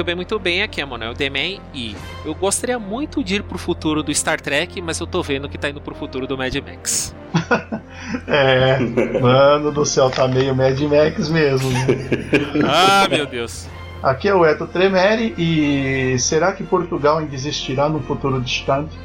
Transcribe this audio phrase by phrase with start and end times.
[0.00, 0.62] Muito bem, muito bem.
[0.62, 4.80] Aqui é Manuel Demen e eu gostaria muito de ir pro futuro do Star Trek,
[4.80, 7.14] mas eu tô vendo que tá indo pro futuro do Mad Max.
[8.26, 8.78] É,
[9.20, 11.70] mano do céu, tá meio Mad Max mesmo.
[11.70, 11.86] né?
[12.66, 13.68] Ah, meu Deus.
[14.02, 18.98] Aqui é o Eto Tremere e será que Portugal ainda existirá no futuro distante?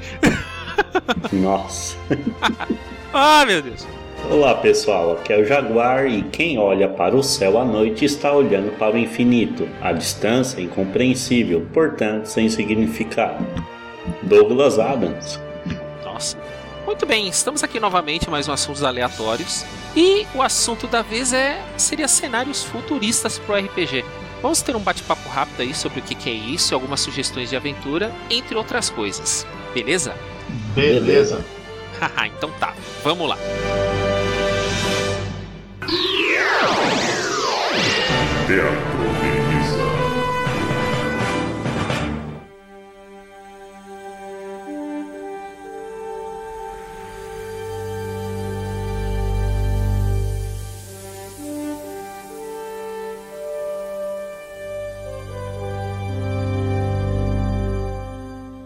[1.34, 1.98] Nossa.
[3.14, 3.86] Ah, meu Deus.
[4.30, 8.34] Olá pessoal, aqui é o Jaguar e quem olha para o céu à noite está
[8.34, 9.70] olhando para o infinito.
[9.82, 13.46] A distância é incompreensível, portanto sem significado.
[14.24, 15.40] Douglas Adams.
[16.04, 16.38] Nossa.
[16.86, 19.64] Muito bem, estamos aqui novamente mais um assuntos aleatórios.
[19.96, 24.04] E o assunto da vez é seria cenários futuristas pro RPG.
[24.42, 27.56] Vamos ter um bate-papo rápido aí sobre o que, que é isso, algumas sugestões de
[27.56, 29.46] aventura, entre outras coisas.
[29.74, 30.14] Beleza?
[30.74, 31.46] Beleza.
[32.00, 33.38] Haha, então tá, vamos lá.
[38.48, 38.96] Teatro.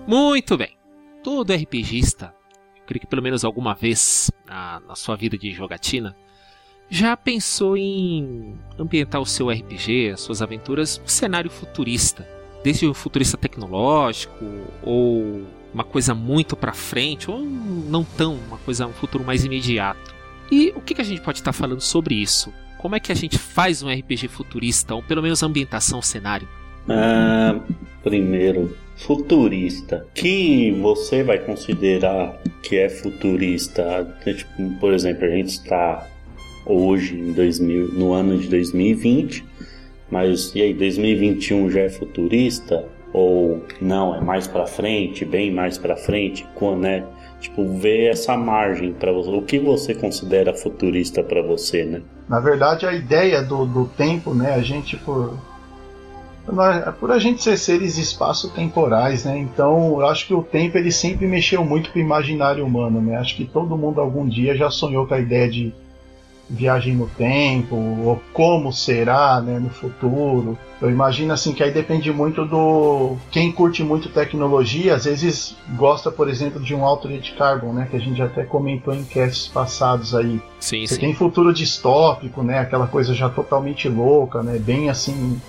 [0.06, 0.76] Muito bem.
[1.24, 2.34] Todo RPGista,
[2.76, 6.18] eu creio que pelo menos alguma vez na, na sua vida de jogatina,
[6.90, 12.28] já pensou em ambientar o seu RPG, as suas aventuras, um cenário futurista.
[12.64, 14.44] Desde um futurista tecnológico,
[14.84, 15.44] ou
[15.74, 20.14] uma coisa muito pra frente, ou não tão, uma coisa, um futuro mais imediato.
[20.52, 22.52] E o que, que a gente pode estar falando sobre isso?
[22.80, 26.48] Como é que a gente faz um RPG futurista, ou pelo menos ambientação, cenário?
[26.88, 27.60] Ah,
[28.04, 30.08] primeiro, futurista.
[30.14, 34.18] Que você vai considerar que é futurista?
[34.24, 36.08] Tipo, por exemplo, a gente está
[36.66, 39.46] hoje em 2000, no ano de 2020,
[40.10, 45.78] mas e aí 2021 já é futurista ou não é mais para frente, bem mais
[45.78, 47.06] para frente, quando né?
[47.40, 49.30] Tipo, ver essa margem para você.
[49.30, 52.02] O que você considera futurista para você, né?
[52.28, 54.54] Na verdade, a ideia do, do tempo, né?
[54.54, 55.38] A gente por
[57.00, 59.38] por a gente ser seres espaço-temporais, né?
[59.38, 63.18] Então, eu acho que o tempo ele sempre mexeu muito com o imaginário humano, né?
[63.18, 65.74] Acho que todo mundo algum dia já sonhou com a ideia de
[66.50, 70.58] viagem no tempo, ou como será, né, no futuro.
[70.82, 76.10] Eu imagino assim que aí depende muito do quem curte muito tecnologia, às vezes gosta,
[76.10, 80.16] por exemplo, de um Altered Carbon, né, que a gente até comentou em casts passados
[80.16, 80.42] aí.
[80.60, 81.02] Sim, Você sim.
[81.02, 82.60] tem futuro distópico, né?
[82.60, 84.58] Aquela coisa já totalmente louca, né?
[84.58, 85.40] Bem assim.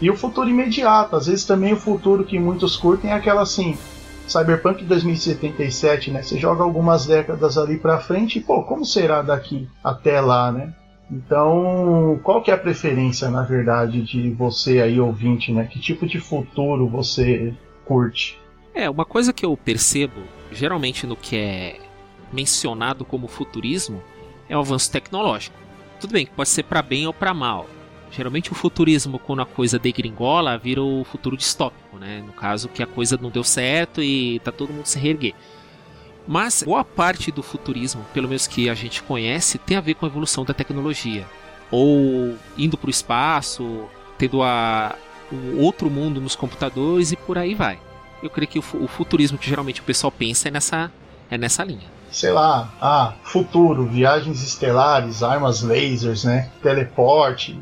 [0.00, 1.16] E o futuro imediato.
[1.16, 3.76] Às vezes também o futuro que muitos curtem é aquela assim.
[4.26, 6.22] Cyberpunk 2077, né?
[6.22, 10.74] Você joga algumas décadas ali pra frente e, pô, como será daqui até lá, né?
[11.10, 15.64] Então, qual que é a preferência, na verdade, de você aí, ouvinte, né?
[15.64, 17.54] Que tipo de futuro você
[17.84, 18.38] curte?
[18.74, 21.80] É, uma coisa que eu percebo, geralmente no que é
[22.32, 24.02] mencionado como futurismo,
[24.48, 25.56] é o avanço tecnológico.
[26.00, 27.66] Tudo bem, pode ser para bem ou para mal.
[28.16, 32.22] Geralmente o futurismo, quando a coisa degringola, vira o futuro distópico, né?
[32.24, 35.34] No caso que a coisa não deu certo e tá todo mundo se reerguer.
[36.26, 40.06] Mas boa parte do futurismo, pelo menos que a gente conhece, tem a ver com
[40.06, 41.26] a evolução da tecnologia.
[41.70, 43.84] Ou indo para o espaço,
[44.16, 44.94] tendo a,
[45.32, 47.78] um outro mundo nos computadores e por aí vai.
[48.22, 50.90] Eu creio que o, o futurismo que geralmente o pessoal pensa é nessa,
[51.30, 51.92] é nessa linha.
[52.10, 56.48] sei lá, ah, futuro, viagens estelares, armas lasers, né?
[56.62, 57.58] Teleporte,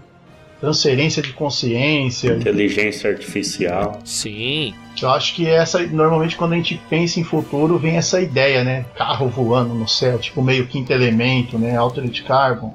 [0.62, 2.34] transferência de consciência.
[2.34, 3.98] Inteligência artificial.
[4.04, 4.72] Sim,
[5.02, 8.84] Eu acho que essa, normalmente quando a gente pensa em futuro, vem essa ideia, né?
[8.94, 11.76] Carro voando no céu, tipo meio quinto elemento, né?
[11.76, 12.72] Altered Carbon.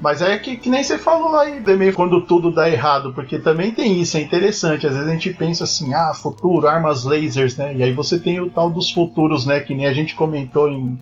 [0.00, 3.38] Mas é que, que nem você falou aí, é meio quando tudo dá errado, porque
[3.38, 4.84] também tem isso, é interessante.
[4.86, 7.72] Às vezes a gente pensa assim, ah, futuro, armas lasers, né?
[7.76, 9.60] E aí você tem o tal dos futuros, né?
[9.60, 10.98] Que nem a gente comentou em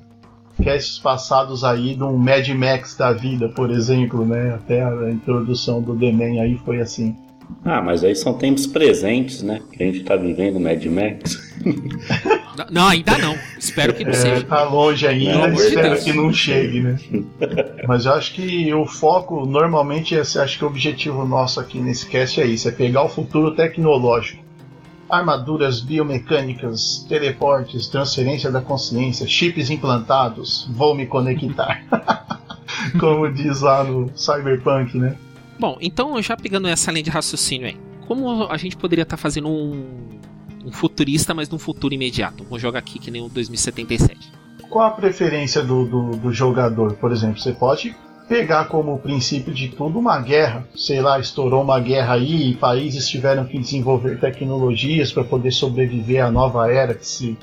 [0.62, 4.54] casts passados aí, de um Mad Max da vida, por exemplo, né?
[4.54, 7.16] Até a introdução do The Man aí foi assim.
[7.64, 9.60] Ah, mas aí são tempos presentes, né?
[9.72, 11.54] Que a gente tá vivendo Mad Max.
[12.72, 13.36] Não, ainda não.
[13.56, 14.44] Espero que não É, seja.
[14.44, 16.02] tá longe ainda, de espero Deus.
[16.02, 16.96] que não chegue, né?
[17.86, 22.40] Mas eu acho que o foco, normalmente, acho que o objetivo nosso aqui nesse cast
[22.40, 24.42] é isso: é pegar o futuro tecnológico.
[25.08, 31.82] Armaduras biomecânicas, teleportes, transferência da consciência, chips implantados, vou me conectar.
[33.00, 35.16] Como diz lá no Cyberpunk, né?
[35.58, 37.76] Bom, então já pegando essa linha de raciocínio aí,
[38.06, 40.18] como a gente poderia estar fazendo um,
[40.64, 42.44] um futurista, mas num futuro imediato?
[42.44, 44.32] Vou jogar aqui que nem o 2077.
[44.70, 46.94] Qual a preferência do, do, do jogador?
[46.94, 47.94] Por exemplo, você pode
[48.28, 50.68] pegar como princípio de tudo uma guerra.
[50.76, 56.24] Sei lá, estourou uma guerra aí e países tiveram que desenvolver tecnologias para poder sobreviver
[56.24, 57.36] à nova era que se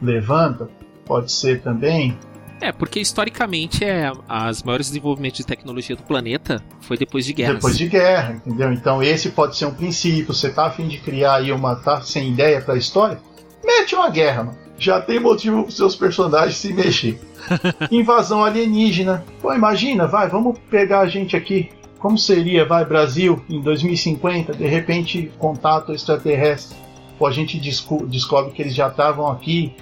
[0.00, 0.68] levanta.
[1.04, 2.16] Pode ser também.
[2.60, 7.56] É, porque historicamente é as maiores desenvolvimentos de tecnologia do planeta foi depois de guerras.
[7.56, 8.72] Depois de guerra, entendeu?
[8.72, 10.32] Então esse pode ser um princípio.
[10.32, 11.74] Você tá a fim de criar aí uma.
[11.76, 13.18] tá sem ideia pra história?
[13.62, 14.63] Mete uma guerra, mano.
[14.78, 17.20] Já tem motivo pros seus personagens se mexer.
[17.90, 19.24] Invasão alienígena.
[19.40, 21.70] Pô, imagina, vai, vamos pegar a gente aqui.
[21.98, 26.76] Como seria, vai, Brasil, em 2050, de repente, contato extraterrestre.
[27.18, 29.72] Pô, a gente desco- descobre que eles já estavam aqui.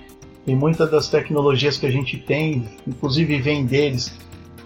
[0.47, 4.13] E muitas das tecnologias que a gente tem, inclusive vem deles.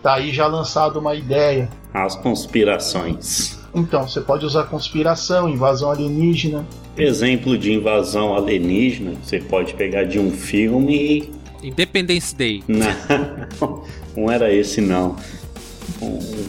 [0.07, 1.69] Tá aí já lançado uma ideia.
[1.93, 3.59] As conspirações.
[3.75, 6.65] Então, você pode usar conspiração, invasão alienígena.
[6.97, 10.95] Exemplo de invasão alienígena, você pode pegar de um filme
[11.61, 11.67] e.
[11.67, 12.63] Independence Day.
[12.69, 13.83] Não,
[14.17, 15.17] não era esse não.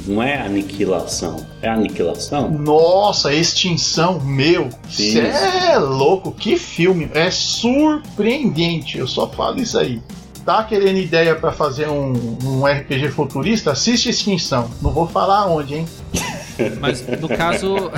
[0.06, 1.44] Não é aniquilação.
[1.60, 2.52] É aniquilação?
[2.52, 4.70] Nossa, extinção, meu.
[4.88, 5.14] Sim.
[5.14, 5.20] Cê
[5.72, 7.10] é louco, que filme.
[7.12, 10.00] É surpreendente, eu só falo isso aí.
[10.48, 13.72] Tá querendo ideia pra fazer um, um RPG futurista?
[13.72, 14.72] Assiste Extinção.
[14.82, 15.86] Não vou falar onde, hein?
[16.80, 17.92] Mas no caso.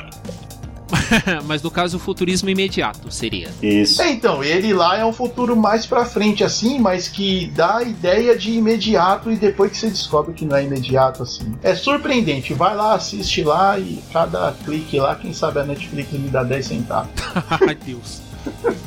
[1.44, 3.50] Mas no caso, o futurismo imediato seria.
[3.60, 4.00] Isso.
[4.00, 7.82] É, então, ele lá é um futuro mais pra frente, assim, mas que dá a
[7.82, 11.54] ideia de imediato e depois que você descobre que não é imediato, assim.
[11.62, 12.54] É surpreendente.
[12.54, 16.64] Vai lá, assiste lá e cada clique lá, quem sabe a Netflix me dá 10
[16.64, 17.10] centavos.
[17.68, 18.22] Ai, Deus.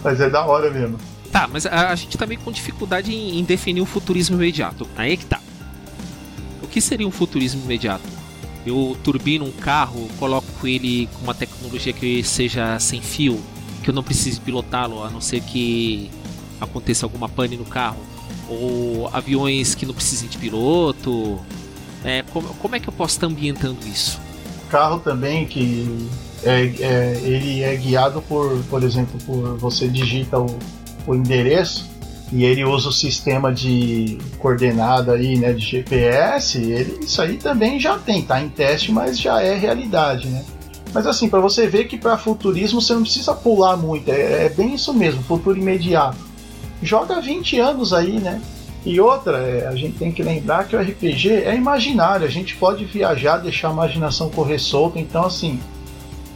[0.03, 0.97] Mas é da hora mesmo.
[1.35, 4.87] Tá, mas a, a gente tá meio com dificuldade em, em definir o futurismo imediato.
[4.95, 5.41] Aí é que tá.
[6.63, 8.05] O que seria um futurismo imediato?
[8.65, 13.37] Eu turbino um carro, coloco ele com uma tecnologia que seja sem fio,
[13.83, 16.09] que eu não precise pilotá-lo, a não ser que
[16.61, 17.99] aconteça alguma pane no carro.
[18.47, 21.37] Ou aviões que não precisem de piloto.
[22.05, 24.21] É, como, como é que eu posso estar ambientando isso?
[24.69, 26.07] carro também que
[26.43, 30.57] é, é- ele é guiado por, por exemplo, por você digita o,
[31.07, 31.89] o endereço
[32.31, 36.57] e ele usa o sistema de coordenada aí, né, de GPS.
[36.59, 40.43] Ele, isso aí também já tem, tá em teste, mas já é realidade, né?
[40.93, 44.49] Mas assim, para você ver que para futurismo você não precisa pular muito, é, é
[44.49, 46.17] bem isso mesmo, futuro imediato.
[46.81, 48.41] Joga 20 anos aí, né?
[48.85, 52.55] E outra, é, a gente tem que lembrar que o RPG é imaginário, a gente
[52.55, 55.59] pode viajar, deixar a imaginação correr solta, então assim,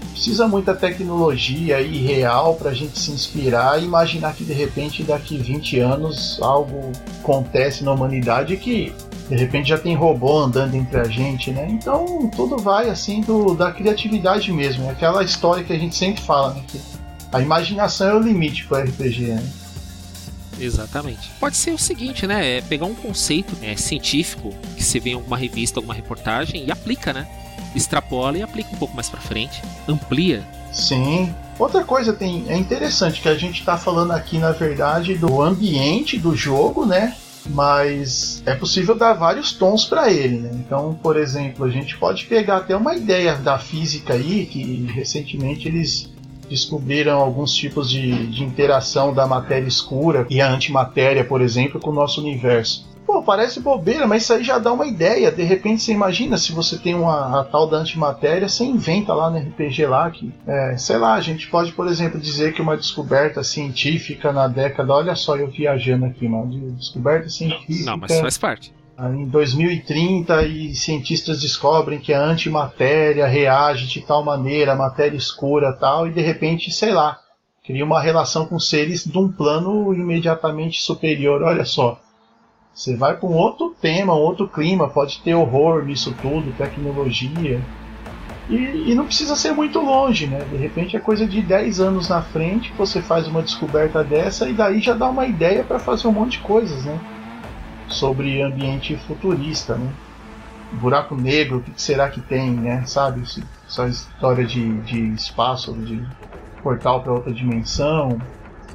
[0.10, 5.38] precisa muita tecnologia aí real pra gente se inspirar e imaginar que de repente daqui
[5.38, 6.92] 20 anos algo
[7.22, 8.94] acontece na humanidade que
[9.30, 11.68] de repente já tem robô andando entre a gente, né?
[11.70, 16.22] Então tudo vai assim do, da criatividade mesmo, é aquela história que a gente sempre
[16.22, 16.64] fala, né?
[16.68, 16.82] Que
[17.32, 19.50] a imaginação é o limite pro RPG, né?
[20.60, 21.32] Exatamente.
[21.40, 22.58] Pode ser o seguinte, né?
[22.58, 26.72] É pegar um conceito é, científico que você vê em alguma revista, alguma reportagem e
[26.72, 27.28] aplica, né?
[27.76, 29.62] Extrapola e aplica um pouco mais pra frente.
[29.88, 30.44] Amplia.
[30.72, 31.34] Sim.
[31.58, 36.18] Outra coisa tem, é interessante que a gente está falando aqui, na verdade, do ambiente
[36.18, 37.16] do jogo, né?
[37.48, 40.52] Mas é possível dar vários tons para ele, né?
[40.54, 45.68] Então, por exemplo, a gente pode pegar até uma ideia da física aí, que recentemente
[45.68, 46.10] eles
[46.50, 51.92] descobriram alguns tipos de, de interação da matéria escura e a antimatéria, por exemplo, com
[51.92, 52.89] o nosso universo.
[53.20, 55.30] Pô, parece bobeira, mas isso aí já dá uma ideia.
[55.30, 59.38] De repente você imagina se você tem uma tal da antimatéria, você inventa lá no
[59.38, 63.44] RPG lá que, é, sei lá, a gente pode, por exemplo, dizer que uma descoberta
[63.44, 68.38] científica na década, olha só eu viajando aqui, mano, de descoberta científica Não, mas faz
[68.38, 68.74] parte.
[68.98, 75.74] em 2030 e cientistas descobrem que a antimatéria reage de tal maneira, a matéria escura
[75.74, 77.20] tal, e de repente, sei lá,
[77.66, 81.44] cria uma relação com seres de um plano imediatamente superior.
[81.44, 82.00] Olha só,
[82.80, 87.60] você vai para um outro tema, um outro clima, pode ter horror nisso tudo, tecnologia.
[88.50, 90.40] E, e não precisa ser muito longe, né?
[90.50, 94.48] De repente é coisa de 10 anos na frente que você faz uma descoberta dessa
[94.48, 96.98] e daí já dá uma ideia para fazer um monte de coisas, né?
[97.90, 99.92] Sobre ambiente futurista, né?
[100.72, 102.86] Buraco negro, o que será que tem, né?
[102.86, 103.24] Sabe?
[103.68, 106.02] Essa história de, de espaço, de
[106.64, 108.22] portal para outra dimensão.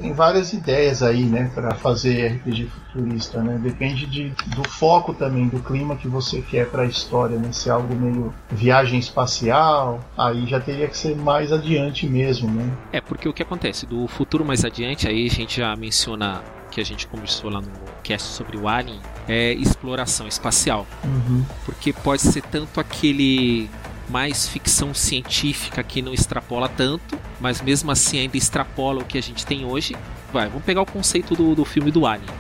[0.01, 3.59] Tem várias ideias aí, né, para fazer RPG futurista, né?
[3.63, 7.53] Depende de, do foco também, do clima que você quer para a história, né?
[7.53, 12.71] Se é algo meio viagem espacial, aí já teria que ser mais adiante mesmo, né?
[12.93, 13.87] É, porque o que acontece?
[13.87, 17.71] Do futuro mais adiante, aí a gente já menciona que a gente começou lá no
[18.03, 20.87] cast sobre o Alien, é exploração espacial.
[21.05, 21.45] Uhum.
[21.65, 23.71] Porque pode ser tanto aquele
[24.15, 29.21] mais ficção científica que não extrapola tanto, mas mesmo assim ainda extrapola o que a
[29.21, 29.97] gente tem hoje.
[30.33, 32.31] Vai, vamos pegar o conceito do, do filme do Alien.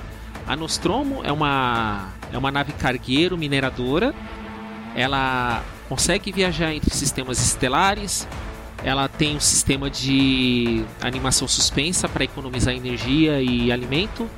[0.46, 4.14] A Nostromo é uma, é uma nave cargueiro mineradora.
[4.94, 8.28] Ela consegue viajar entre sistemas estelares.
[8.84, 14.30] Ela tem um sistema de animação suspensa para economizar energia e alimento.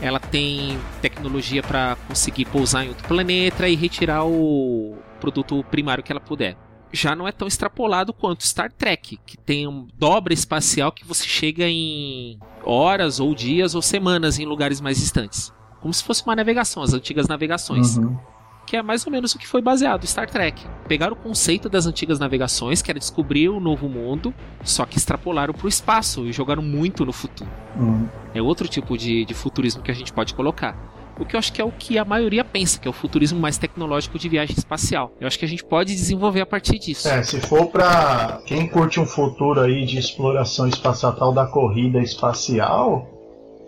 [0.00, 6.10] Ela tem tecnologia para conseguir pousar em outro planeta e retirar o produto primário que
[6.10, 6.56] ela puder.
[6.92, 11.24] Já não é tão extrapolado quanto Star Trek, que tem um dobra espacial que você
[11.24, 15.52] chega em horas ou dias ou semanas em lugares mais distantes.
[15.80, 17.96] Como se fosse uma navegação, as antigas navegações.
[17.96, 18.18] Uhum.
[18.66, 20.64] Que é mais ou menos o que foi baseado Star Trek.
[20.86, 24.98] Pegaram o conceito das antigas navegações, que era descobrir o um novo mundo, só que
[24.98, 27.50] extrapolaram para o espaço e jogaram muito no futuro.
[27.76, 28.08] Uhum.
[28.34, 30.76] É outro tipo de, de futurismo que a gente pode colocar
[31.18, 33.38] o que eu acho que é o que a maioria pensa, que é o futurismo
[33.38, 35.12] mais tecnológico de viagem espacial.
[35.20, 37.08] Eu acho que a gente pode desenvolver a partir disso.
[37.08, 43.08] É, se for pra quem curte um futuro aí de exploração espacial da corrida espacial,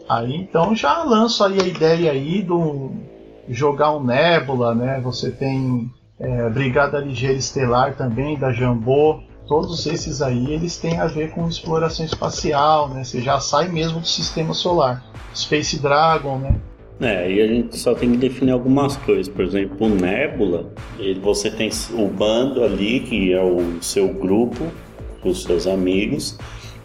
[0.08, 2.92] aí então já lanço aí a ideia aí do
[3.48, 5.00] jogar um Nebula, né?
[5.02, 9.20] Você tem é, Brigada Ligeira Estelar também da Jambô.
[9.46, 13.04] Todos esses aí eles têm a ver com exploração espacial, né?
[13.04, 15.04] Você já sai mesmo do sistema solar.
[15.34, 16.58] Space Dragon, né?
[17.00, 19.28] É, e a gente só tem que definir algumas coisas.
[19.28, 24.64] Por exemplo, o Nebula, ele, você tem o bando ali, que é o seu grupo,
[25.24, 26.38] os seus amigos,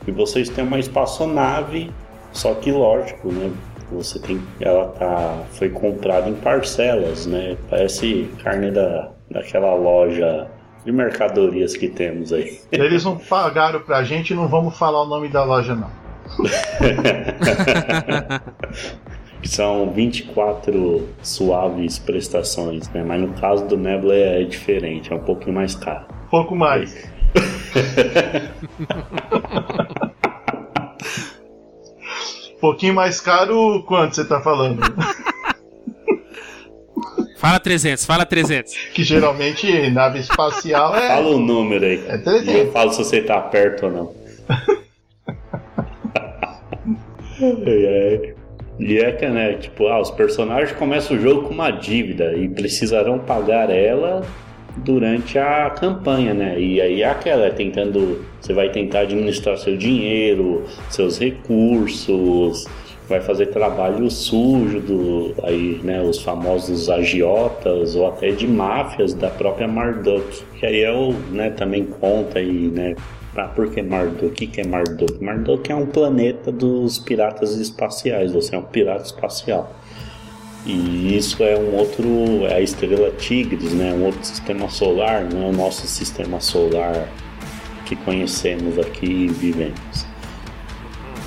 [0.08, 1.92] e vocês têm uma espaçonave,
[2.32, 3.52] só que lógico, né?
[3.92, 7.58] Você tem, ela tá, foi comprada em parcelas, né?
[7.70, 10.48] Parece carne da, daquela loja
[10.86, 12.60] de mercadorias que temos aí.
[12.72, 15.90] Eles não pagaram pra gente, não vamos falar o nome da loja não.
[19.42, 23.04] que são 24 suaves prestações, né?
[23.04, 26.06] Mas no caso do Nebula é diferente, é um pouquinho mais caro.
[26.26, 27.10] Um pouco mais.
[32.56, 34.82] um pouquinho mais caro, quanto você tá falando?
[37.38, 38.74] Fala 300, fala 300.
[38.94, 41.08] Que geralmente nave espacial é.
[41.08, 42.06] Fala o número aí.
[42.08, 42.54] É 300.
[42.54, 44.14] E eu falo se você tá perto ou não.
[47.66, 48.36] é,
[48.80, 52.48] e é que, né, tipo, ah, os personagens começam o jogo com uma dívida e
[52.48, 54.24] precisarão pagar ela
[54.78, 56.60] durante a campanha, né?
[56.60, 62.66] E aí é aquela, é tentando, você vai tentar administrar seu dinheiro, seus recursos,
[63.10, 69.30] vai fazer trabalho sujo do aí, né, os famosos agiotas ou até de máfias da
[69.30, 70.44] própria Marduk.
[70.60, 72.96] Que aí é o, né, também conta aí, né,
[73.36, 74.26] ah, por que Marduk?
[74.26, 75.24] O que, é Marduk?
[75.24, 79.76] Marduk é um planeta dos piratas espaciais, você é um pirata espacial.
[80.66, 83.94] E isso é um outro, é a estrela Tigres, né?
[83.94, 87.08] Um outro sistema solar, não é o nosso sistema solar
[87.86, 90.06] que conhecemos aqui e vivemos.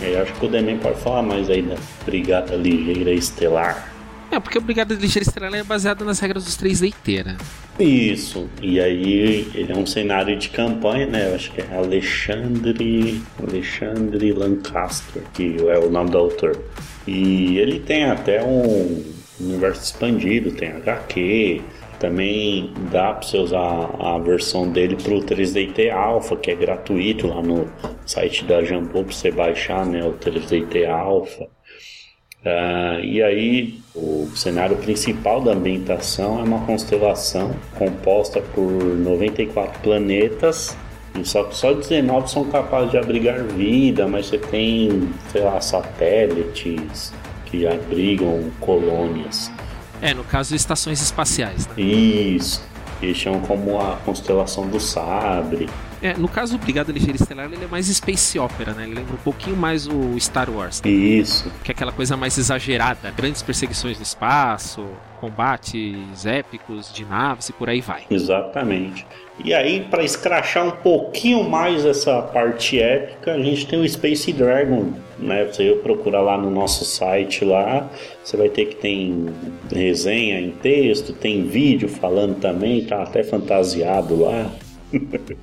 [0.01, 3.92] Eu acho que o Demen pode falar mais aí da Brigada Ligeira Estelar.
[4.33, 7.37] É, porque Brigada Ligeira Estelar é baseado nas regras dos 3DT, né?
[7.79, 8.49] Isso.
[8.63, 11.29] E aí ele é um cenário de campanha, né?
[11.29, 13.21] Eu acho que é Alexandre.
[13.47, 16.59] Alexandre Lancaster, que é o nome do autor.
[17.07, 19.05] E ele tem até um
[19.39, 21.61] universo expandido, tem HQ.
[21.99, 27.27] Também dá para você usar a versão dele para o 3DT Alpha, que é gratuito
[27.27, 27.71] lá no
[28.07, 31.47] site da Jambô para você baixar né, o 3DT Alpha.
[32.45, 40.77] Uh, e aí, o cenário principal da ambientação é uma constelação composta por 94 planetas,
[41.19, 47.13] e só só 19 são capazes de abrigar vida, mas você tem, sei lá, satélites
[47.47, 49.51] que abrigam colônias.
[50.01, 51.69] É, no caso, estações espaciais.
[51.69, 51.81] Né?
[51.81, 52.72] Isso.
[53.03, 55.69] Eles chamam como a constelação do Sabre.
[56.01, 58.85] É, no caso do Brigada Ligeira Estelar, ele é mais space opera, né?
[58.85, 60.83] Ele lembra um pouquinho mais o Star Wars.
[60.83, 60.91] Né?
[60.91, 61.51] Isso.
[61.63, 64.85] Que é aquela coisa mais exagerada, grandes perseguições no espaço,
[65.21, 68.03] combates épicos de naves e por aí vai.
[68.11, 69.07] Exatamente.
[69.45, 74.33] E aí, para escrachar um pouquinho mais essa parte épica, a gente tem o Space
[74.33, 75.45] Dragon, né?
[75.45, 77.91] Você procurar lá no nosso site lá,
[78.23, 79.27] você vai ter que tem
[79.73, 84.51] resenha em texto, tem vídeo falando também, tá até fantasiado lá.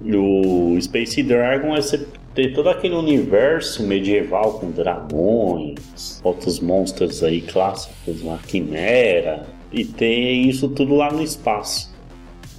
[0.00, 7.40] O Space Dragon é você ter todo aquele universo medieval com dragões, outros monstros aí
[7.40, 11.92] clássicos, uma quimera, e ter isso tudo lá no espaço.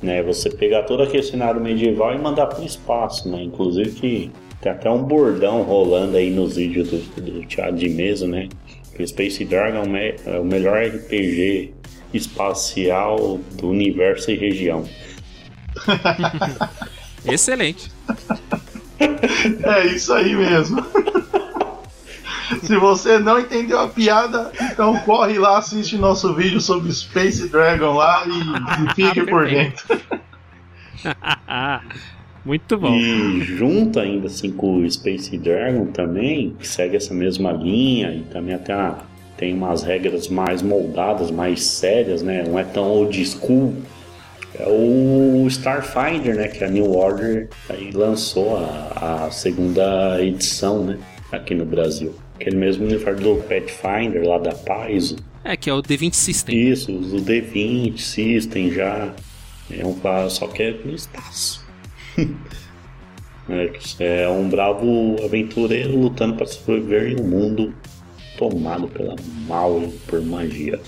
[0.02, 3.44] Né, você pegar todo aquele cenário medieval e mandar para o espaço, né?
[3.44, 4.32] Inclusive que
[4.62, 8.50] tem até um bordão rolando aí nos vídeos do, do teatro de mesa, né?
[8.96, 11.74] Que Space Dragon é o melhor RPG
[12.14, 14.84] espacial do universo e região.
[17.26, 17.92] Excelente.
[19.64, 20.86] É isso aí mesmo.
[22.64, 27.94] Se você não entendeu a piada, então corre lá, assiste nosso vídeo sobre Space Dragon
[27.94, 30.02] lá e, e fique por dentro.
[32.46, 32.96] Muito bom.
[32.96, 38.22] E junto ainda assim com o Space Dragon também, que segue essa mesma linha e
[38.32, 38.98] também até uma,
[39.38, 42.44] tem umas regras mais moldadas, mais sérias, né?
[42.48, 43.74] Não é tão old school.
[44.54, 46.48] É o Starfinder, né?
[46.48, 50.98] Que a New Order aí lançou a, a segunda edição, né?
[51.32, 52.14] Aqui no Brasil.
[52.36, 55.18] Aquele mesmo uniforme do Pathfinder lá da Paizo.
[55.44, 56.58] É, que é o D20 System.
[56.58, 59.14] Isso, o D20 System já.
[59.72, 59.96] É um
[60.30, 61.69] só que é no espaço.
[64.00, 67.74] É, um bravo aventureiro lutando para sobreviver em um mundo
[68.38, 69.16] tomado pela
[69.48, 70.80] mal por magia.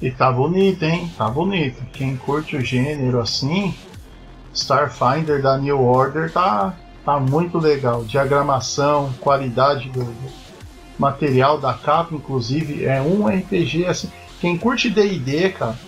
[0.00, 1.10] E tá bonito, hein?
[1.16, 1.80] Tá bonito.
[1.92, 3.74] Quem curte o gênero assim,
[4.52, 8.04] Starfinder da New Order tá, tá muito legal.
[8.04, 10.06] Diagramação, qualidade do
[10.98, 14.10] material da capa, inclusive, é um RPG assim.
[14.40, 15.78] Quem curte DD, cara,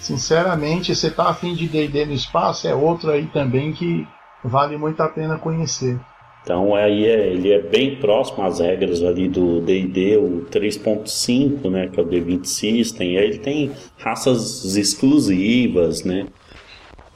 [0.00, 4.06] sinceramente, você tá afim de DD no espaço, é outro aí também que
[4.44, 5.98] vale muito a pena conhecer.
[6.42, 11.88] Então aí é, ele é bem próximo às regras ali do D&D, o 3.5, né,
[11.88, 13.18] que é o D20 System.
[13.18, 16.26] Aí ele tem raças exclusivas, né?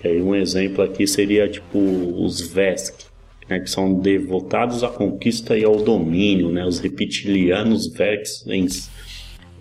[0.05, 3.07] E aí um exemplo aqui seria tipo os Vesk,
[3.49, 6.67] né, que são devotados à conquista e ao domínio, né?
[6.67, 8.47] Os reptilianos Vesk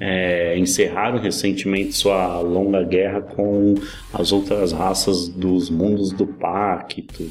[0.03, 3.75] é, encerraram recentemente sua longa guerra com
[4.11, 7.29] as outras raças dos mundos do Pacto.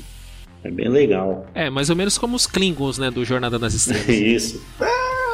[0.62, 1.46] É bem legal.
[1.52, 4.06] É, mais ou menos como os Klingons, né, do Jornada nas Estrelas.
[4.08, 4.62] Isso.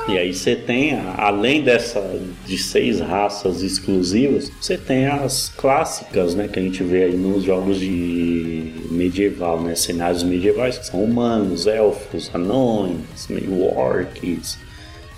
[0.09, 2.01] E aí você tem, além dessa
[2.46, 7.42] de seis raças exclusivas, você tem as clássicas, né, que a gente vê aí nos
[7.42, 14.59] jogos de medieval, né, cenários medievais que são humanos, elfos, anões, meio orcs,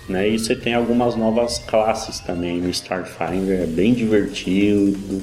[0.09, 5.21] né, e você tem algumas novas classes também no Starfinder, é bem divertido,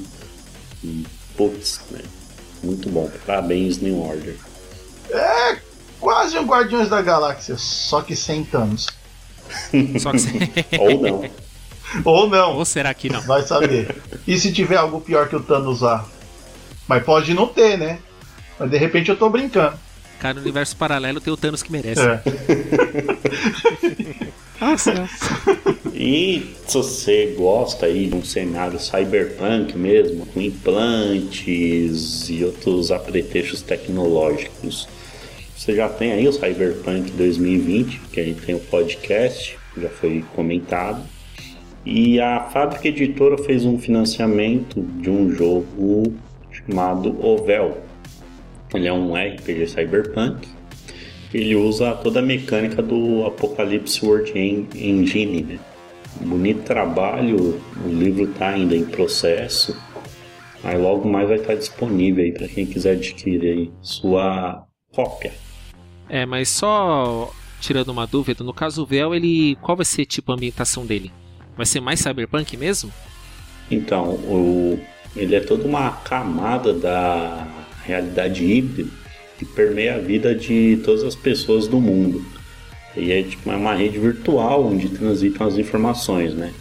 [0.82, 1.04] e,
[1.36, 2.00] putz, né,
[2.62, 4.36] muito bom, parabéns New Order.
[5.10, 5.58] É
[6.00, 8.86] quase um Guardiões da Galáxia, só que sem Thanos.
[10.00, 10.40] Só que sem...
[10.80, 11.30] Ou não.
[12.04, 12.56] Ou não.
[12.56, 13.20] Ou será que não?
[13.22, 13.94] Vai saber.
[14.26, 16.04] E se tiver algo pior que o Thanos lá?
[16.88, 18.00] Mas pode não ter, né?
[18.58, 19.78] Mas de repente eu tô brincando.
[20.18, 22.00] Cara, no universo paralelo tem o Thanos que merece.
[22.00, 22.22] É.
[24.60, 25.08] Nossa,
[25.94, 33.62] E se você gosta aí de um cenário cyberpunk mesmo, com implantes e outros apetrechos
[33.62, 34.88] tecnológicos,
[35.56, 40.24] você já tem aí o Cyberpunk 2020, que a gente tem o podcast, já foi
[40.34, 41.02] comentado.
[41.84, 46.14] E a Fábrica Editora fez um financiamento de um jogo
[46.52, 47.78] chamado Ovel.
[48.74, 50.46] Ele é um RPG cyberpunk.
[51.34, 55.42] Ele usa toda a mecânica do Apocalypse World Engine.
[55.42, 55.58] Né?
[56.20, 59.76] Bonito trabalho, o livro está ainda em processo.
[60.62, 65.32] Aí logo mais vai estar disponível aí para quem quiser adquirir aí sua cópia.
[66.08, 70.32] É, mas só tirando uma dúvida, no caso o véu, ele qual vai ser tipo
[70.32, 71.12] a ambientação dele?
[71.56, 72.92] Vai ser mais cyberpunk mesmo?
[73.70, 74.78] Então, o,
[75.16, 77.46] ele é toda uma camada da
[77.84, 79.05] realidade híbrida
[79.38, 82.24] que permeia a vida de todas as pessoas do mundo.
[82.96, 86.52] E é tipo uma rede virtual onde transitam as informações, né?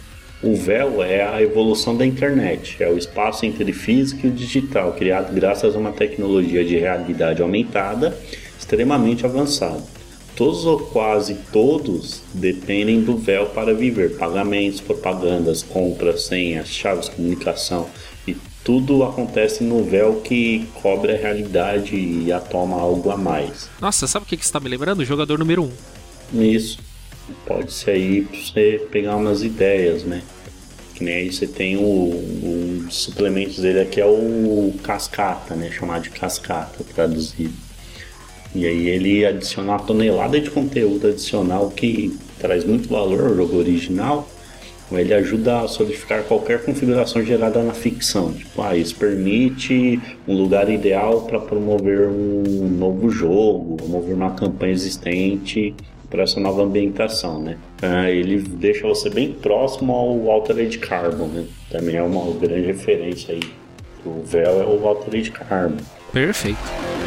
[0.42, 5.34] O véu é a evolução da internet, é o espaço entre físico e digital, criado
[5.34, 8.16] graças a uma tecnologia de realidade aumentada
[8.58, 9.82] extremamente avançada.
[10.34, 14.18] Todos ou quase todos dependem do véu para viver.
[14.18, 17.88] Pagamentos, propagandas, compras, senhas, chaves de comunicação
[18.66, 23.70] tudo acontece no véu que cobre a realidade e a toma algo a mais.
[23.80, 24.98] Nossa, sabe o que que está me lembrando?
[24.98, 25.70] O jogador número 1.
[26.34, 26.42] Um.
[26.42, 26.80] Isso.
[27.46, 30.20] Pode ser aí para você pegar umas ideias, né?
[30.96, 35.70] Que nem aí você tem o, o suplementos dele aqui é o cascata, né?
[35.70, 37.54] Chamado de cascata traduzido.
[38.52, 43.58] E aí ele adiciona uma tonelada de conteúdo adicional que traz muito valor ao jogo
[43.58, 44.28] original
[44.92, 48.32] Ele ajuda a solidificar qualquer configuração gerada na ficção.
[48.32, 54.72] Tipo, ah, isso permite um lugar ideal para promover um novo jogo, promover uma campanha
[54.72, 55.74] existente
[56.08, 57.58] para essa nova ambientação, né?
[57.82, 61.44] Ah, ele deixa você bem próximo ao Altered Carbon, né?
[61.70, 63.42] Também é uma grande referência aí.
[64.04, 65.82] O véu é o Altered Carbon.
[66.12, 67.05] Perfeito.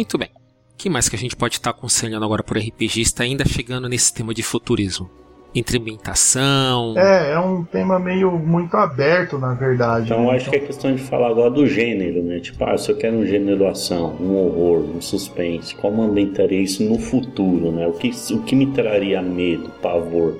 [0.00, 0.30] Muito bem.
[0.72, 4.14] O que mais que a gente pode estar aconselhando agora por RPGista ainda chegando nesse
[4.14, 5.10] tema de futurismo?
[5.54, 6.94] Entre ambientação.
[6.96, 10.06] É, é um tema meio muito aberto, na verdade.
[10.06, 10.36] Então né?
[10.36, 12.40] acho que é questão de falar agora do gênero, né?
[12.40, 16.82] Tipo, ah, se eu quero um gênero ação, um horror, um suspense, como ambientaria isso
[16.82, 17.86] no futuro, né?
[17.86, 20.38] O que, o que me traria medo, pavor?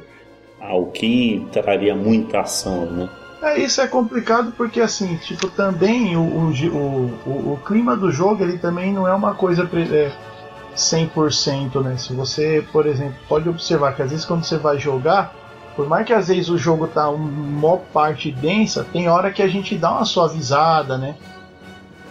[0.59, 3.11] Ah, o que traria muita ação, né?
[3.43, 6.51] É, isso é complicado porque, assim, tipo, também o, o,
[7.27, 10.13] o, o, clima do jogo, ele também não é uma coisa é,
[10.77, 11.97] 100%, né?
[11.97, 15.35] Se você, por exemplo, pode observar que às vezes quando você vai jogar,
[15.75, 19.49] por mais que às vezes o jogo tá uma parte densa, tem hora que a
[19.49, 21.17] gente dá uma suavizada, né?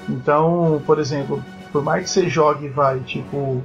[0.09, 3.61] Então, por exemplo, por mais que você jogue, vai, tipo,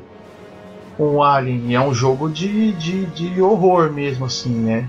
[0.99, 4.87] um Alien, é um jogo de, de, de horror mesmo, assim, né?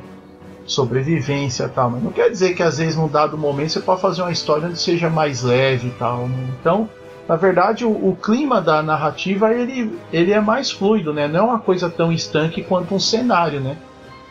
[0.65, 4.01] Sobrevivência e tal, mas não quer dizer que às vezes num dado momento você pode
[4.01, 6.27] fazer uma história onde seja mais leve e tal.
[6.27, 6.49] Né?
[6.59, 6.89] Então,
[7.27, 11.27] na verdade, o, o, clima da narrativa ele, ele é mais fluido, né?
[11.27, 13.77] Não é uma coisa tão estanque quanto um cenário, né?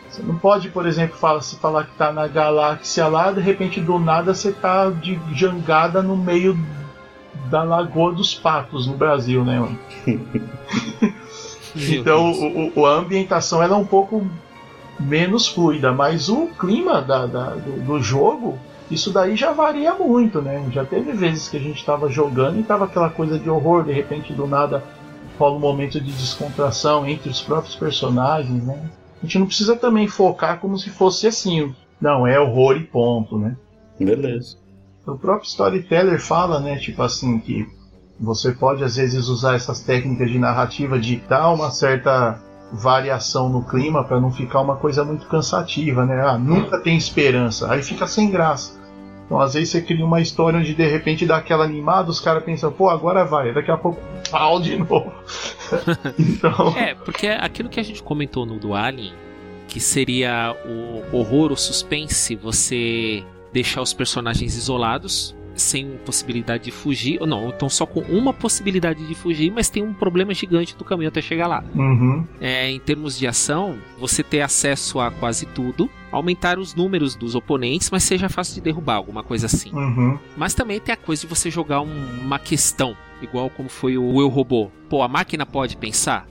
[0.09, 3.81] Você não pode, por exemplo, falar, se falar que está na galáxia lá, de repente
[3.81, 6.57] do nada você está de jangada no meio
[7.49, 9.77] da Lagoa dos Patos no Brasil, né?
[11.75, 14.25] Então, o, o, a ambientação ela é um pouco
[14.99, 18.57] menos fluida, mas o clima da, da, do, do, jogo,
[18.89, 20.65] isso daí já varia muito, né?
[20.71, 23.91] Já teve vezes que a gente estava jogando e tava aquela coisa de horror, de
[23.91, 24.83] repente do nada
[25.37, 28.89] rola um momento de descontração entre os próprios personagens, né?
[29.21, 33.37] A gente não precisa também focar como se fosse assim, não, é horror e ponto,
[33.37, 33.55] né?
[33.99, 34.57] Beleza.
[35.05, 37.67] O próprio storyteller fala, né, tipo assim, que
[38.19, 43.63] você pode às vezes usar essas técnicas de narrativa de dar uma certa variação no
[43.63, 46.21] clima para não ficar uma coisa muito cansativa, né?
[46.25, 48.83] Ah, nunca tem esperança, aí fica sem graça.
[49.25, 52.43] Então, às vezes você cria uma história onde de repente dá aquela animada, os caras
[52.43, 53.99] pensam, pô, agora vai, daqui a pouco
[54.29, 55.11] pau de novo.
[56.19, 56.77] então...
[56.77, 59.13] É, porque aquilo que a gente comentou no do Alien,
[59.67, 67.17] que seria o horror, o suspense, você deixar os personagens isolados, sem possibilidade de fugir,
[67.21, 70.83] ou não, então só com uma possibilidade de fugir, mas tem um problema gigante do
[70.83, 71.63] caminho até chegar lá.
[71.73, 72.25] Uhum.
[72.39, 77.35] É, em termos de ação, você ter acesso a quase tudo, aumentar os números dos
[77.35, 79.71] oponentes, mas seja fácil de derrubar, alguma coisa assim.
[79.71, 80.17] Uhum.
[80.37, 84.21] Mas também tem a coisa de você jogar um, uma questão, igual como foi o
[84.21, 84.69] Eu Robô.
[84.89, 86.27] Pô, a máquina pode pensar?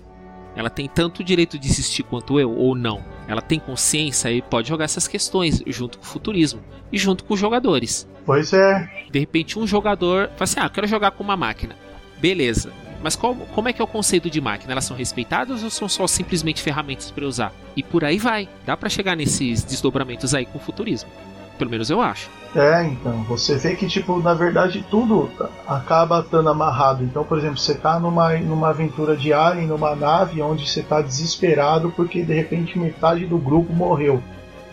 [0.57, 3.05] Ela tem tanto o direito de existir quanto eu ou não?
[3.27, 6.61] Ela tem consciência e pode jogar essas questões junto com o futurismo
[6.93, 8.09] e junto com os jogadores.
[8.25, 8.89] Pois é.
[9.11, 11.77] De repente, um jogador fala assim: Ah, eu quero jogar com uma máquina.
[12.19, 12.73] Beleza.
[13.03, 14.73] Mas qual, como é que é o conceito de máquina?
[14.73, 17.53] Elas são respeitadas ou são só simplesmente ferramentas para usar?
[17.77, 18.49] E por aí vai.
[18.65, 21.11] Dá para chegar nesses desdobramentos aí com o futurismo.
[21.59, 22.31] Pelo menos eu acho.
[22.57, 25.31] É, então, você vê que, tipo, na verdade tudo
[25.67, 27.05] acaba estando amarrado.
[27.05, 31.03] Então, por exemplo, você tá numa, numa aventura de Alien, numa nave, onde você tá
[31.03, 34.23] desesperado porque de repente metade do grupo morreu.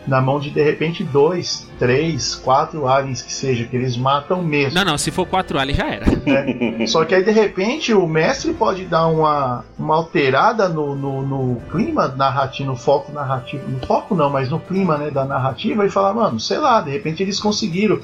[0.08, 4.74] Na mão de de repente dois, três, quatro aliens que seja, que eles matam mesmo.
[4.74, 6.06] Não, não, se for quatro aliens já era.
[6.26, 6.88] É.
[6.88, 11.62] Só que aí de repente o mestre pode dar uma, uma alterada no, no, no
[11.72, 13.70] clima narrativo, no foco narrativo.
[13.70, 16.90] No foco não, mas no clima né, da narrativa e falar, mano, sei lá, de
[16.90, 18.00] repente eles conseguiram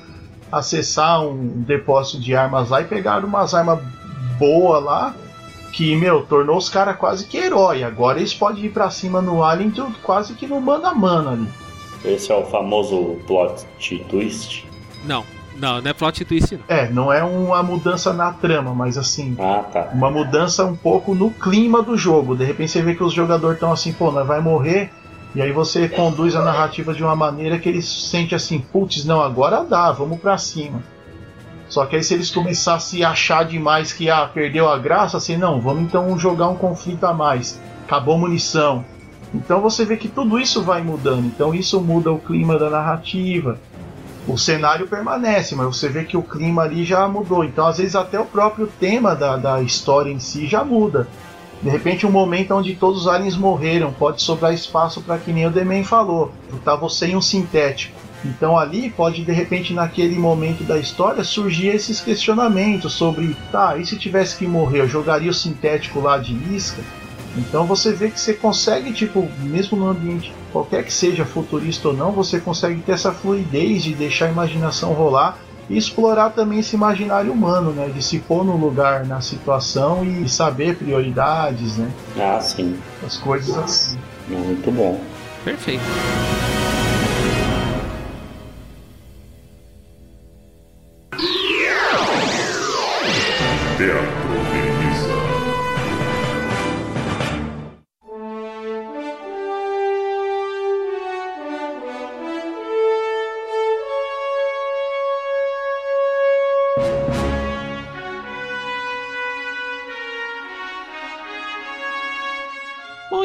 [0.52, 3.80] acessar um depósito de armas lá e pegaram umas armas
[4.38, 5.14] boas lá
[5.72, 7.84] que, meu, tornou os caras quase que herói.
[7.84, 11.48] Agora eles podem ir pra cima no Alien quase que no mano a mano ali.
[12.08, 13.66] Esse é o famoso plot
[14.10, 14.66] twist?
[15.06, 15.24] Não,
[15.58, 16.64] não, não é plot twist, não.
[16.68, 19.36] É, não é uma mudança na trama, mas assim.
[19.40, 19.90] Ah, tá.
[19.94, 22.36] Uma mudança um pouco no clima do jogo.
[22.36, 24.92] De repente você vê que os jogadores estão assim, pô, nós vai morrer.
[25.36, 29.22] E aí você conduz a narrativa de uma maneira que eles sentem assim, putz, não,
[29.22, 30.82] agora dá, vamos pra cima.
[31.68, 35.18] Só que aí se eles começarem a se achar demais que ah, perdeu a graça,
[35.18, 37.60] assim, não, vamos então jogar um conflito a mais.
[37.86, 38.86] Acabou a munição.
[39.34, 41.26] Então você vê que tudo isso vai mudando.
[41.26, 43.60] Então isso muda o clima da narrativa.
[44.28, 47.46] o cenário permanece, mas você vê que o clima ali já mudou.
[47.46, 51.08] Então, às vezes, até o próprio tema da, da história em si já muda.
[51.62, 55.48] De repente, um momento onde todos os aliens morreram, pode sobrar espaço para que nem
[55.48, 56.32] o Demen falou,
[56.64, 57.98] tá você em um sintético.
[58.26, 63.86] Então ali pode de repente naquele momento da história surgir esses questionamentos sobre, tá, e
[63.86, 66.82] se tivesse que morrer, eu jogaria o sintético lá de isca?
[67.38, 71.94] Então você vê que você consegue, tipo, mesmo no ambiente qualquer que seja futurista ou
[71.94, 75.38] não, você consegue ter essa fluidez de deixar a imaginação rolar
[75.70, 77.90] e explorar também esse imaginário humano, né?
[77.94, 81.92] De se pôr no lugar, na situação e saber prioridades, né?
[82.18, 82.78] Ah, sim.
[83.06, 83.98] As coisas assim.
[84.28, 85.00] Muito bom.
[85.44, 85.84] Perfeito.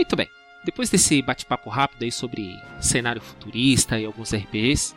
[0.03, 0.29] Muito bem.
[0.65, 4.97] Depois desse bate-papo rápido aí sobre cenário futurista e alguns RPGs,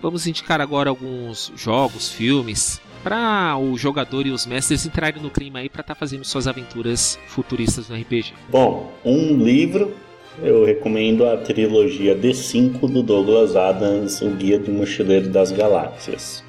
[0.00, 5.58] vamos indicar agora alguns jogos, filmes, para o jogador e os mestres entrarem no clima
[5.58, 8.32] aí para estar fazendo suas aventuras futuristas no RPG.
[8.48, 9.94] Bom, um livro,
[10.42, 16.42] eu recomendo a trilogia D5 do Douglas Adams, O Guia do Mochileiro das Galáxias.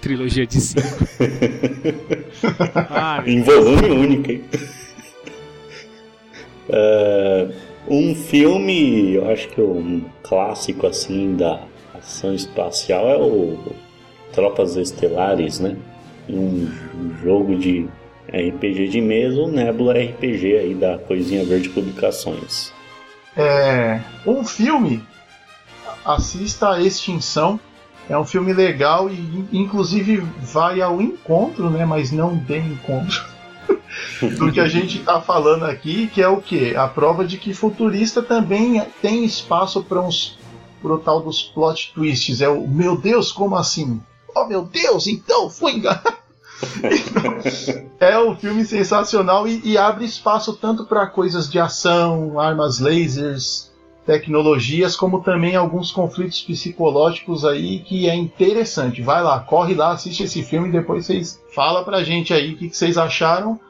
[0.00, 0.80] Trilogia de 5.
[2.74, 4.42] ah, Em volume único, hein?
[6.68, 7.48] É,
[7.88, 11.60] um filme, eu acho que um clássico assim da
[11.94, 13.58] ação espacial é o
[14.32, 15.76] Tropas Estelares, né?
[16.28, 16.70] Um
[17.22, 17.88] jogo de
[18.28, 22.72] RPG de mesa, o Nebula RPG aí da Coisinha Verde Publicações.
[23.34, 25.02] É, um filme,
[26.04, 27.58] assista a Extinção.
[28.10, 31.84] É um filme legal e inclusive vai ao encontro, né?
[31.84, 33.37] Mas não de encontro
[34.38, 36.74] do que a gente está falando aqui, que é o que?
[36.76, 40.38] A prova de que futurista também tem espaço para uns
[40.80, 42.40] pro tal dos plot twists.
[42.40, 44.00] É o meu Deus, como assim?
[44.34, 46.18] Oh meu Deus, então fui enganado.
[48.00, 53.70] é um filme sensacional e, e abre espaço tanto para coisas de ação, armas lasers,
[54.04, 59.02] tecnologias, como também alguns conflitos psicológicos aí que é interessante.
[59.02, 62.56] Vai lá, corre lá, assiste esse filme e depois vocês fala pra gente aí o
[62.56, 63.60] que, que vocês acharam.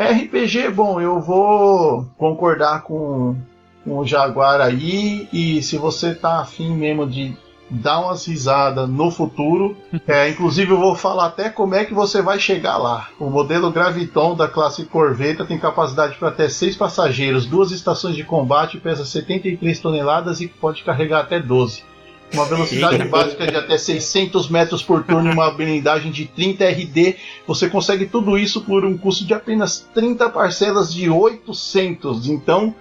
[0.00, 3.36] RPG, bom, eu vou concordar com,
[3.84, 7.36] com o Jaguar aí e se você tá afim mesmo de
[7.70, 9.76] dar umas risadas no futuro.
[10.08, 13.08] É, inclusive eu vou falar até como é que você vai chegar lá.
[13.20, 18.24] O modelo Graviton da classe Corveta tem capacidade para até 6 passageiros, duas estações de
[18.24, 21.84] combate, pesa 73 toneladas e pode carregar até 12.
[22.32, 27.16] Uma velocidade básica de até 600 metros por turno e uma blindagem de 30 RD.
[27.46, 32.28] Você consegue tudo isso por um custo de apenas 30 parcelas de 800.
[32.28, 32.74] Então,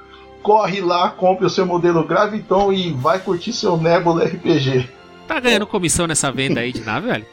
[0.44, 4.88] corre lá, compre o seu modelo Graviton e vai curtir seu Nebula RPG.
[5.28, 7.26] Tá ganhando comissão nessa venda aí de nave, velho?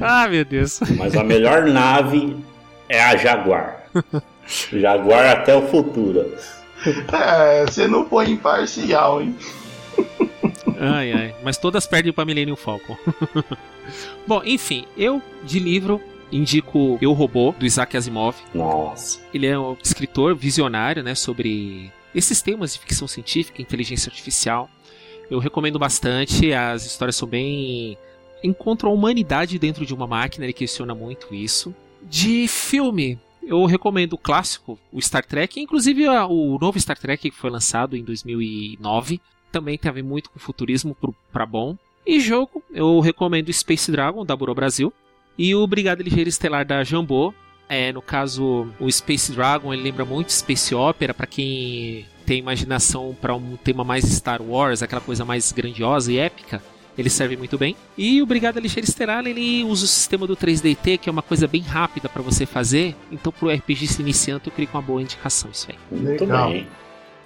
[0.00, 0.78] Ah, meu Deus.
[0.96, 2.36] mas a melhor nave
[2.88, 3.84] é a Jaguar.
[4.72, 6.32] Jaguar até o futuro.
[7.12, 9.36] É, você não foi imparcial, hein?
[10.78, 11.34] Ai, ai.
[11.42, 12.96] Mas todas perdem pra Millennium Falcon.
[14.26, 16.00] Bom, enfim, eu de livro
[16.32, 18.36] indico Eu Robô, do Isaac Asimov.
[18.54, 19.20] Nossa.
[19.34, 24.70] Ele é um escritor visionário, né, sobre esses temas de ficção científica, inteligência artificial.
[25.30, 27.96] Eu recomendo bastante, as histórias são bem
[28.42, 31.74] encontram a humanidade dentro de uma máquina, ele questiona muito isso.
[32.02, 37.30] De filme, eu recomendo o clássico, o Star Trek, inclusive a- o novo Star Trek
[37.30, 40.96] que foi lançado em 2009, também tem a ver muito com futurismo
[41.32, 41.76] pra bom.
[42.06, 44.92] E jogo, eu recomendo Space Dragon da Buro Brasil
[45.36, 47.34] e o Brigada Ligeira Estelar da Jambô.
[47.68, 53.16] É, no caso, o Space Dragon, ele lembra muito Space Opera para quem tem imaginação
[53.20, 56.62] para um tema mais Star Wars, aquela coisa mais grandiosa e épica.
[57.00, 57.74] Ele serve muito bem.
[57.96, 61.62] E o Brigada Estelar, ele usa o sistema do 3DT, que é uma coisa bem
[61.62, 62.94] rápida para você fazer.
[63.10, 65.78] Então, pro RPG iniciante, eu creio que uma boa indicação isso aí.
[65.90, 66.50] Muito Legal.
[66.50, 66.68] bem.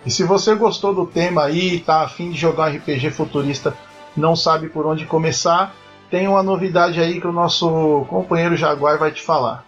[0.06, 3.76] E se você gostou do tema aí, tá afim de jogar um RPG futurista,
[4.16, 5.74] não sabe por onde começar,
[6.08, 9.66] tem uma novidade aí que o nosso companheiro Jaguar vai te falar.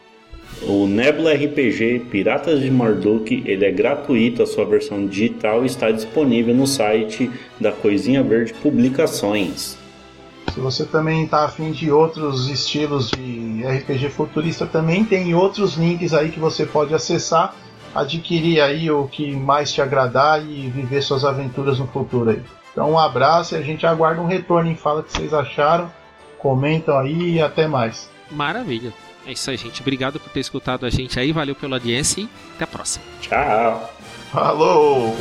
[0.63, 6.55] O Nebula RPG Piratas de Marduk, ele é gratuito, a sua versão digital está disponível
[6.55, 7.29] no site
[7.61, 9.77] da Coisinha Verde Publicações.
[10.53, 16.15] Se você também está afim de outros estilos de RPG futurista, também tem outros links
[16.15, 17.55] aí que você pode acessar.
[17.95, 22.43] adquirir aí o que mais te agradar e viver suas aventuras no futuro aí.
[22.73, 25.91] Então um abraço e a gente aguarda um retorno em fala o que vocês acharam.
[26.39, 28.11] Comentam aí e até mais.
[28.31, 28.93] Maravilha.
[29.27, 29.81] É isso aí, gente.
[29.81, 31.33] Obrigado por ter escutado a gente aí.
[31.33, 33.05] Valeu pela audiência e até a próxima.
[33.23, 33.91] Tchau.
[34.31, 35.17] Falou!